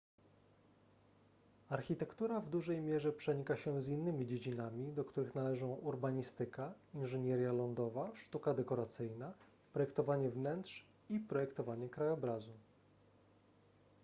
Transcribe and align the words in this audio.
architektura 1.69 2.39
w 2.39 2.49
dużej 2.49 2.81
mierze 2.81 3.11
przenika 3.11 3.55
się 3.57 3.81
z 3.81 3.87
innymi 3.89 4.27
dziedzinami 4.27 4.93
do 4.93 5.05
których 5.05 5.35
należą 5.35 5.75
urbanistyka 5.75 6.73
inżynieria 6.93 7.51
lądowa 7.53 8.11
sztuka 8.15 8.53
dekoracyjna 8.53 9.33
projektowanie 9.73 10.29
wnętrz 10.29 10.85
i 11.09 11.19
projektowanie 11.19 11.89
krajobrazu 11.89 12.51